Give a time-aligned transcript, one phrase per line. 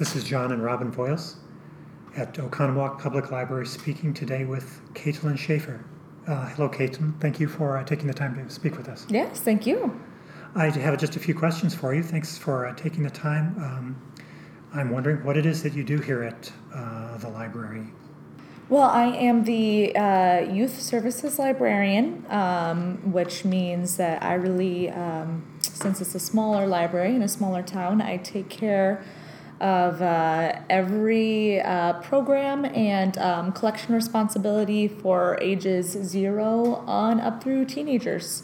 [0.00, 1.34] This is John and Robin Voiles
[2.16, 5.84] at Oconomowoc Public Library speaking today with Caitlin Schaefer.
[6.26, 7.20] Uh, hello, Caitlin.
[7.20, 9.06] Thank you for uh, taking the time to speak with us.
[9.10, 10.00] Yes, thank you.
[10.54, 12.02] I have just a few questions for you.
[12.02, 13.54] Thanks for uh, taking the time.
[13.58, 14.02] Um,
[14.72, 17.84] I'm wondering what it is that you do here at uh, the library.
[18.70, 25.44] Well, I am the uh, youth services librarian, um, which means that I really, um,
[25.60, 29.04] since it's a smaller library in a smaller town, I take care
[29.60, 37.66] of uh, every uh, program and um, collection responsibility for ages zero on up through
[37.66, 38.42] teenagers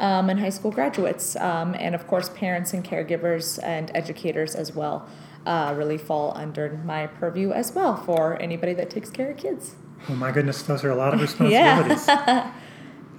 [0.00, 4.74] um, and high school graduates, um, and of course, parents and caregivers and educators as
[4.74, 5.08] well
[5.46, 9.74] uh, really fall under my purview as well for anybody that takes care of kids.
[10.08, 12.06] Oh my goodness, those are a lot of responsibilities.
[12.06, 12.52] yeah.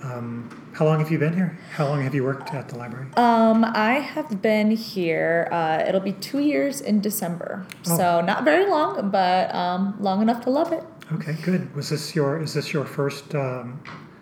[0.03, 1.57] um, how long have you been here?
[1.73, 3.07] How long have you worked at the library?
[3.17, 5.47] Um, I have been here.
[5.51, 7.97] Uh, it'll be two years in December, Oh.
[7.97, 10.83] so not very long, but um, long enough to love it.
[11.11, 11.75] Okay, good.
[11.75, 13.81] Was this your is this your first um,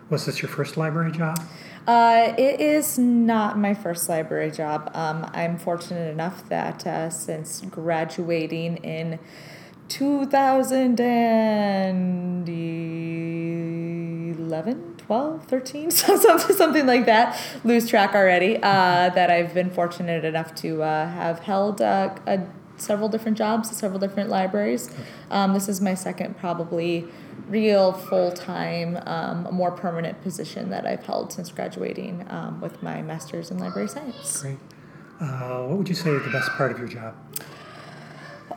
[0.09, 1.38] was this your first library job?
[1.86, 4.89] Uh, it is not my first library job.
[4.94, 9.19] Um, I'm fortunate enough that uh, since graduating in
[13.97, 19.69] 2011, 12, 13, so something, something like that, lose track already, uh, that I've been
[19.69, 24.91] fortunate enough to uh, have held uh, a, several different jobs at several different libraries.
[25.31, 27.08] Um, this is my second, probably
[27.47, 33.02] real full time, um, more permanent position that I've held since graduating um, with my
[33.02, 34.41] master's in library science.
[34.41, 34.58] Great.
[35.22, 37.16] Uh, what would you say is the best part of your job?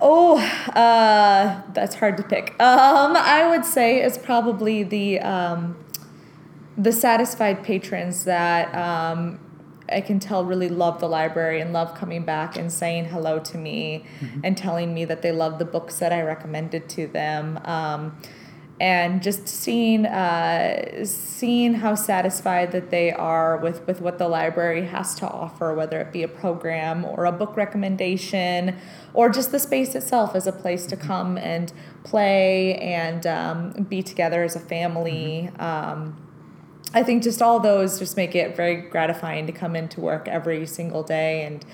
[0.01, 0.39] Oh,
[0.75, 2.57] uh, that's hard to pick.
[2.61, 5.77] Um, I would say it's probably the um,
[6.77, 9.39] the satisfied patrons that um,
[9.91, 13.59] I can tell really love the library and love coming back and saying hello to
[13.59, 14.05] me
[14.45, 17.61] and telling me that they love the books that I recommended to them.
[17.65, 18.17] Um,
[18.81, 24.87] and just seeing uh, seeing how satisfied that they are with, with what the library
[24.87, 28.79] has to offer, whether it be a program or a book recommendation,
[29.13, 31.75] or just the space itself as a place to come and
[32.05, 35.51] play and um, be together as a family.
[35.59, 36.17] Um,
[36.93, 40.67] I think just all those just make it very gratifying to come into work every
[40.67, 41.65] single day and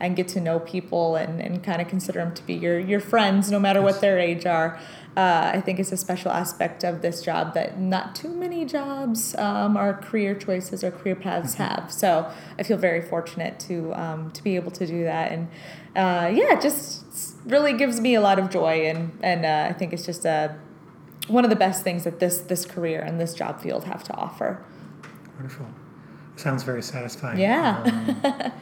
[0.00, 3.00] and get to know people and, and kind of consider them to be your, your
[3.00, 4.78] friends no matter what their age are.
[5.16, 9.36] Uh, I think it's a special aspect of this job that not too many jobs
[9.36, 11.92] um, or career choices or career paths have.
[11.92, 15.48] So I feel very fortunate to um, to be able to do that, and
[15.94, 17.04] uh, yeah, it just
[17.46, 20.56] really gives me a lot of joy, and and uh, I think it's just a
[21.28, 24.14] one of the best things that this this career and this job field have to
[24.14, 24.62] offer.
[25.36, 25.66] Wonderful.
[26.36, 27.38] Sounds very satisfying.
[27.38, 27.82] Yeah.
[28.24, 28.52] Um,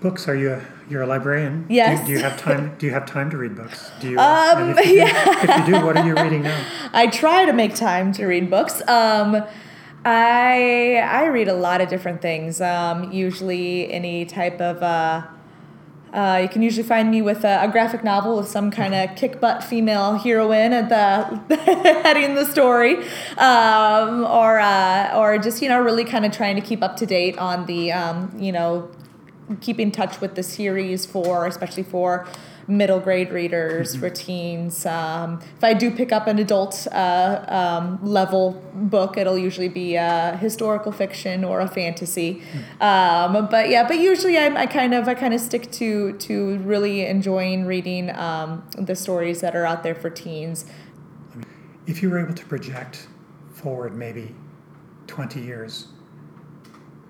[0.00, 0.28] books?
[0.28, 1.66] Are you a, you're a librarian?
[1.66, 2.06] Do- Yes.
[2.06, 2.76] Do, you have time?
[2.78, 3.90] Do you have time to read books?
[4.00, 4.18] Do you?
[4.18, 5.12] Um, if you do.
[5.52, 6.64] If you do, what are you reading now?
[6.92, 8.80] I try to make time to read books.
[8.88, 9.44] Um,
[10.04, 12.60] I I read a lot of different things.
[12.60, 14.82] Um, usually any type of.
[14.82, 15.26] Uh,
[16.12, 19.14] uh, you can usually find me with a, a graphic novel with some kind of
[19.16, 21.56] kick butt female heroine at the
[22.02, 22.96] heading the story,
[23.38, 27.06] um, or uh, or just you know really kind of trying to keep up to
[27.06, 28.90] date on the um, you know
[29.60, 32.26] keep in touch with the series for especially for
[32.70, 37.98] middle grade readers for teens um, if i do pick up an adult uh, um,
[38.02, 42.42] level book it'll usually be a historical fiction or a fantasy
[42.80, 46.58] um, but yeah but usually I, I kind of i kind of stick to to
[46.58, 50.64] really enjoying reading um, the stories that are out there for teens
[51.86, 53.08] If you were able to project
[53.52, 54.34] forward maybe
[55.06, 55.88] 20 years,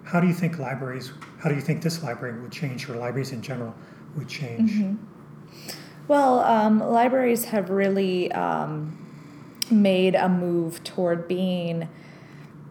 [0.04, 3.32] how do you think libraries, how do you think this library would change, or libraries
[3.32, 3.74] in general
[4.16, 4.72] would change?
[4.72, 5.19] Mm-hmm.
[6.10, 8.98] Well, um, libraries have really um,
[9.70, 11.88] made a move toward being.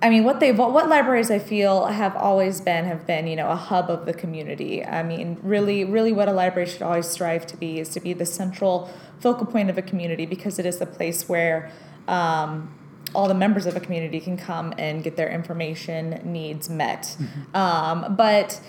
[0.01, 3.49] I mean, what they've what libraries I feel have always been have been you know
[3.49, 4.83] a hub of the community.
[4.83, 8.11] I mean, really, really, what a library should always strive to be is to be
[8.11, 8.91] the central
[9.21, 11.71] focal point of a community because it is the place where.
[12.09, 12.75] Um,
[13.15, 17.17] all the members of a community can come and get their information needs met.
[17.55, 18.61] Um, but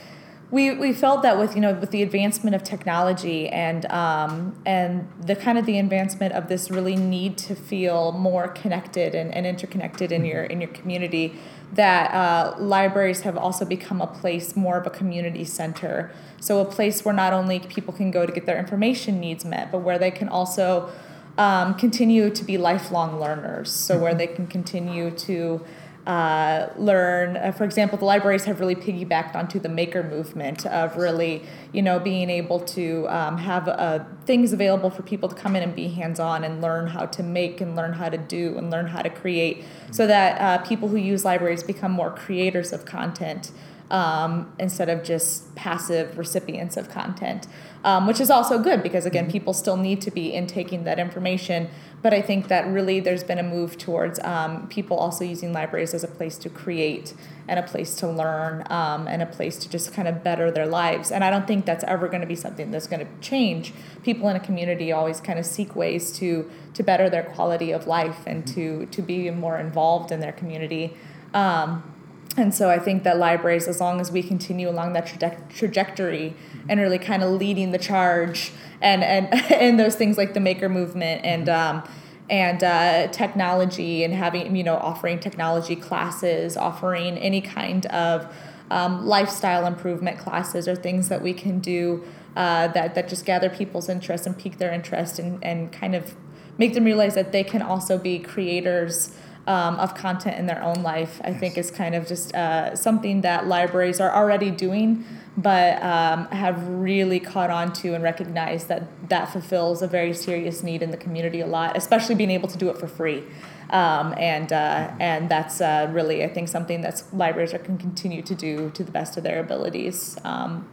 [0.51, 5.09] we, we felt that with you know with the advancement of technology and um, and
[5.25, 9.47] the kind of the advancement of this really need to feel more connected and, and
[9.47, 11.35] interconnected in your in your community
[11.73, 16.13] that uh, libraries have also become a place more of a community center.
[16.41, 19.71] So a place where not only people can go to get their information needs met
[19.71, 20.91] but where they can also
[21.39, 23.71] um, continue to be lifelong learners.
[23.71, 25.65] So where they can continue to
[26.07, 27.37] uh, learn.
[27.37, 31.43] Uh, for example, the libraries have really piggybacked onto the maker movement of really,
[31.73, 35.63] you know, being able to um, have uh, things available for people to come in
[35.63, 38.87] and be hands-on and learn how to make and learn how to do and learn
[38.87, 43.53] how to create, so that uh, people who use libraries become more creators of content
[43.91, 47.47] um, instead of just passive recipients of content,
[47.85, 49.33] um, which is also good because again, mm-hmm.
[49.33, 51.69] people still need to be intaking that information.
[52.03, 55.93] But I think that really there's been a move towards um, people also using libraries
[55.93, 57.13] as a place to create
[57.47, 60.67] and a place to learn um, and a place to just kind of better their
[60.67, 61.11] lives.
[61.11, 63.75] And I don't think that's ever going to be something that's going to change.
[64.03, 67.87] People in a community always kind of seek ways to to better their quality of
[67.87, 68.85] life and mm-hmm.
[68.85, 70.97] to to be more involved in their community.
[71.35, 71.90] Um,
[72.37, 76.35] and so I think that libraries, as long as we continue along that traje- trajectory
[76.69, 80.69] and really kind of leading the charge, and and and those things like the maker
[80.69, 81.83] movement and um,
[82.29, 88.33] and uh, technology and having you know offering technology classes, offering any kind of
[88.71, 92.05] um, lifestyle improvement classes or things that we can do
[92.37, 96.15] uh, that that just gather people's interest and pique their interest and and kind of
[96.59, 100.83] make them realize that they can also be creators um, of content in their own
[100.83, 105.05] life, I think is kind of just uh, something that libraries are already doing,
[105.37, 110.63] but um, have really caught on to and recognized that that fulfills a very serious
[110.63, 113.25] need in the community a lot, especially being able to do it for free.
[113.71, 118.23] Um, and uh, and that's uh, really I think something that libraries are can continue
[118.23, 120.69] to do to the best of their abilities um,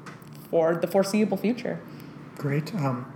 [0.50, 1.80] for the foreseeable future.
[2.38, 2.74] Great.
[2.76, 3.12] Um,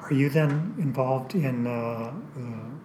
[0.00, 2.12] are you then involved in uh,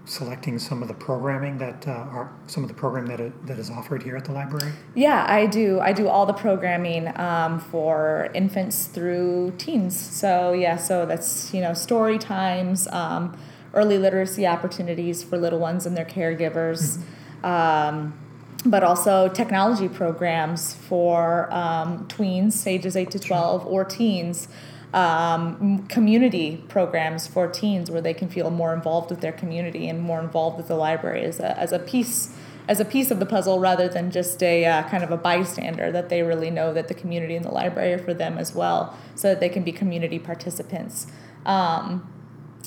[0.05, 3.59] selecting some of the programming that uh, are some of the program that, it, that
[3.59, 4.71] is offered here at the library?
[4.95, 5.79] Yeah, I do.
[5.79, 9.97] I do all the programming um, for infants through teens.
[9.99, 13.37] So yeah, so that's you know story times, um,
[13.73, 16.97] early literacy opportunities for little ones and their caregivers.
[16.97, 17.45] Mm-hmm.
[17.45, 18.17] Um,
[18.63, 24.47] but also technology programs for um, tweens, ages 8 to 12, or teens
[24.93, 30.01] um, community programs for teens where they can feel more involved with their community and
[30.01, 32.35] more involved with the library as a, as a piece
[32.67, 35.91] as a piece of the puzzle rather than just a uh, kind of a bystander
[35.91, 38.95] that they really know that the community and the library are for them as well
[39.15, 41.07] so that they can be community participants.
[41.45, 42.07] Um,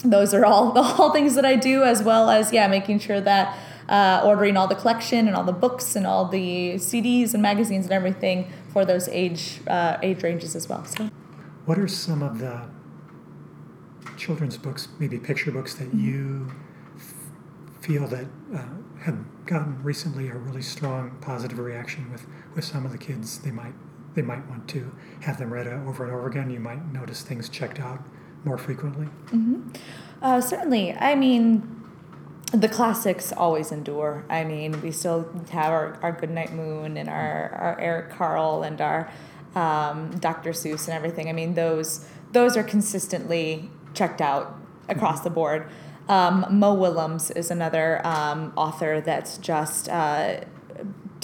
[0.02, 3.20] those are all the all things that i do as well as yeah making sure
[3.20, 3.56] that
[3.86, 7.84] uh, ordering all the collection and all the books and all the cds and magazines
[7.84, 11.10] and everything for those age uh, age ranges as well so
[11.64, 12.68] what are some of the
[14.16, 16.50] children's books, maybe picture books, that you
[16.96, 17.14] f-
[17.80, 18.64] feel that uh,
[19.02, 23.38] have gotten recently a really strong positive reaction with, with some of the kids?
[23.38, 23.74] They might
[24.14, 26.48] they might want to have them read over and over again.
[26.48, 28.00] You might notice things checked out
[28.44, 29.06] more frequently.
[29.26, 29.70] Mm-hmm.
[30.22, 31.82] Uh, certainly, I mean,
[32.52, 34.24] the classics always endure.
[34.28, 38.80] I mean, we still have our, our Goodnight Moon and our, our Eric Carle and
[38.80, 39.10] our
[39.54, 40.50] um, Dr.
[40.50, 41.28] Seuss and everything.
[41.28, 44.58] I mean, those those are consistently checked out
[44.88, 45.68] across the board.
[46.08, 50.40] Um, Mo Willems is another um, author that's just uh,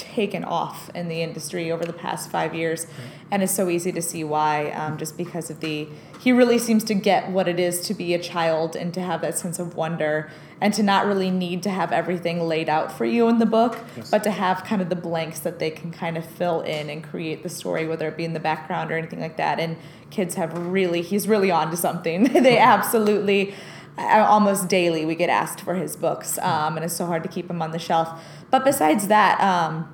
[0.00, 2.86] taken off in the industry over the past five years,
[3.30, 4.70] and it's so easy to see why.
[4.70, 5.88] Um, just because of the,
[6.20, 9.20] he really seems to get what it is to be a child and to have
[9.20, 10.30] that sense of wonder
[10.60, 13.78] and to not really need to have everything laid out for you in the book,
[13.96, 14.10] yes.
[14.10, 17.02] but to have kind of the blanks that they can kind of fill in and
[17.02, 19.58] create the story, whether it be in the background or anything like that.
[19.58, 19.76] And
[20.10, 22.24] kids have really, he's really on to something.
[22.42, 23.54] they absolutely,
[24.00, 27.28] uh, almost daily, we get asked for his books, um, and it's so hard to
[27.28, 28.22] keep him on the shelf.
[28.50, 29.92] But besides that, um,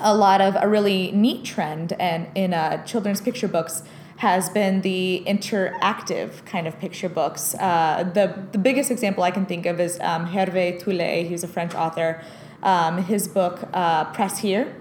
[0.00, 3.82] a lot of a really neat trend and in uh, children's picture books
[4.16, 7.54] has been the interactive kind of picture books.
[7.56, 11.48] Uh, the, the biggest example I can think of is um, Hervé Tullet, he's a
[11.48, 12.22] French author.
[12.62, 14.74] Um, his book, uh, Press Here.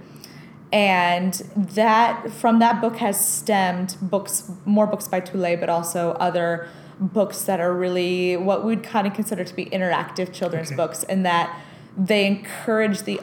[0.72, 6.68] And that from that book has stemmed books, more books by Tullet, but also other
[7.00, 10.76] books that are really what we'd kind of consider to be interactive children's okay.
[10.78, 11.60] books, in that
[11.98, 13.20] they encourage the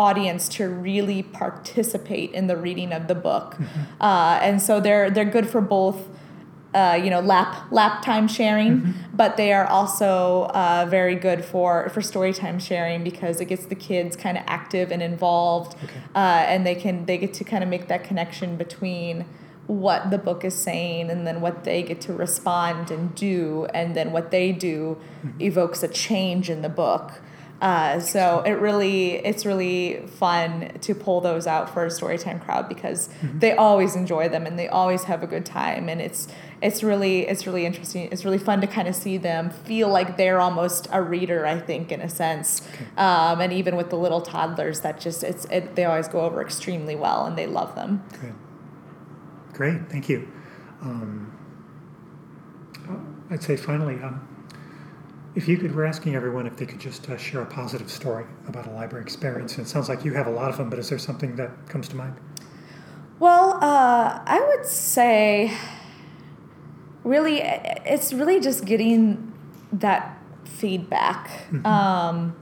[0.00, 4.02] audience to really participate in the reading of the book, mm-hmm.
[4.02, 6.08] uh, and so they're they're good for both.
[6.72, 9.16] Uh, you know, lap lap time sharing, mm-hmm.
[9.16, 13.66] but they are also uh, very good for for story time sharing because it gets
[13.66, 16.00] the kids kind of active and involved, okay.
[16.14, 19.24] Uh, and they can they get to kind of make that connection between
[19.70, 23.94] what the book is saying and then what they get to respond and do and
[23.94, 25.40] then what they do mm-hmm.
[25.40, 27.20] evokes a change in the book
[27.60, 32.68] Uh, so it really, it's really fun to pull those out for a storytime crowd
[32.68, 33.38] because mm-hmm.
[33.38, 36.26] they always enjoy them and they always have a good time, and it's
[36.62, 38.08] it's really it's really interesting.
[38.10, 41.44] It's really fun to kind of see them feel like they're almost a reader.
[41.44, 42.86] I think in a sense, okay.
[42.96, 46.40] um, and even with the little toddlers, that just it's it, they always go over
[46.40, 48.02] extremely well and they love them.
[48.20, 48.34] Good,
[49.52, 50.26] great, thank you.
[50.80, 51.36] Um,
[53.30, 53.96] I'd say finally.
[54.02, 54.29] Um,
[55.34, 58.26] if you could, we're asking everyone if they could just uh, share a positive story
[58.48, 59.56] about a library experience.
[59.56, 61.68] And it sounds like you have a lot of them, but is there something that
[61.68, 62.16] comes to mind?
[63.20, 65.56] Well, uh, I would say
[67.04, 69.32] really, it's really just getting
[69.72, 71.28] that feedback.
[71.50, 71.66] Mm-hmm.
[71.66, 72.36] Um,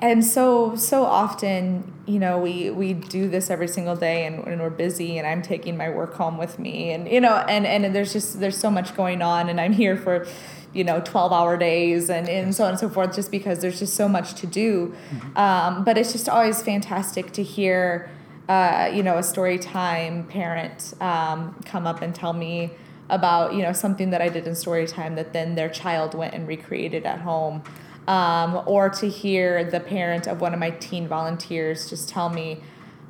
[0.00, 4.60] and so so often you know we we do this every single day and, and
[4.60, 7.94] we're busy and i'm taking my work home with me and you know and and
[7.94, 10.26] there's just there's so much going on and i'm here for
[10.72, 13.78] you know 12 hour days and, and so on and so forth just because there's
[13.78, 15.36] just so much to do mm-hmm.
[15.36, 18.10] um, but it's just always fantastic to hear
[18.48, 22.70] uh, you know a story time parent um, come up and tell me
[23.08, 26.34] about you know something that i did in story time that then their child went
[26.34, 27.62] and recreated at home
[28.06, 32.60] um, or to hear the parent of one of my teen volunteers just tell me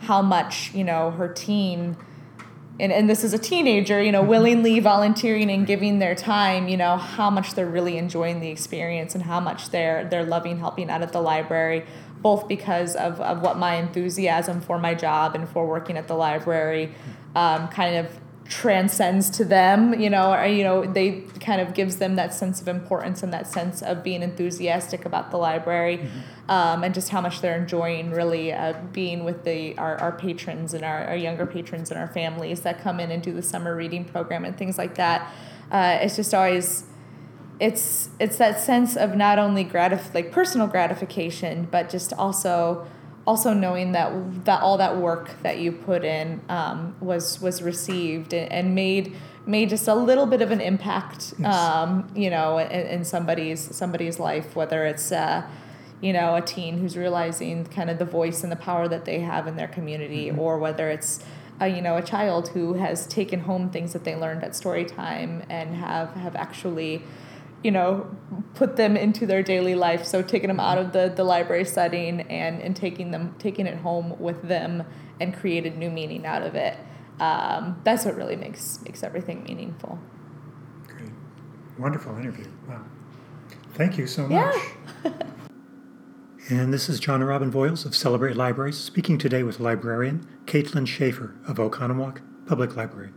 [0.01, 1.97] how much you know her teen
[2.81, 6.77] and, and this is a teenager, you know, willingly volunteering and giving their time, you
[6.77, 10.91] know, how much they're really enjoying the experience and how much they're they're loving helping
[10.91, 11.85] out at the library,
[12.23, 16.15] both because of, of what my enthusiasm for my job and for working at the
[16.15, 16.93] library
[17.37, 18.21] um, kind of
[18.51, 22.61] transcends to them you know or you know they kind of gives them that sense
[22.61, 26.51] of importance and that sense of being enthusiastic about the library mm-hmm.
[26.51, 30.75] um, and just how much they're enjoying really uh, being with the our, our patrons
[30.75, 33.77] and our, our younger patrons and our families that come in and do the summer
[33.77, 35.33] reading program and things like that
[35.71, 36.87] uh, it's just always
[37.61, 42.85] it's it's that sense of not only gratif- like personal gratification but just also
[43.31, 48.35] also knowing that that all that work that you put in um, was was received
[48.35, 49.15] and made
[49.47, 51.55] made just a little bit of an impact, yes.
[51.55, 55.47] um, you know, in, in, somebody's somebody's life, whether it's uh,
[56.01, 59.21] you know a teen who's realizing kind of the voice and the power that they
[59.21, 60.41] have in their community, mm-hmm.
[60.41, 61.25] or whether it's
[61.61, 64.85] a, you know a child who has taken home things that they learned at story
[64.85, 67.05] time and have have actually
[67.63, 68.15] you know,
[68.55, 70.05] put them into their daily life.
[70.05, 73.79] So taking them out of the, the library setting and, and taking them taking it
[73.79, 74.85] home with them
[75.21, 76.77] and created new meaning out of it.
[77.19, 79.99] Um, that's what really makes makes everything meaningful.
[80.87, 81.11] Great.
[81.79, 82.47] Wonderful interview.
[82.67, 82.85] Wow.
[83.75, 84.57] Thank you so much.
[85.05, 85.13] Yeah.
[86.49, 90.87] and this is John and Robin Voiles of Celebrate Libraries speaking today with librarian Caitlin
[90.87, 93.11] Schaefer of Oconomowoc Public Library.